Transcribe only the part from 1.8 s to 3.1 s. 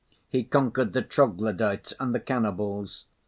and the cannibals.